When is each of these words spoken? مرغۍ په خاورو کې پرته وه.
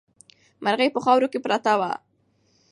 مرغۍ 0.63 0.89
په 0.93 0.99
خاورو 1.05 1.27
کې 1.33 1.39
پرته 1.45 1.73
وه. 1.79 1.91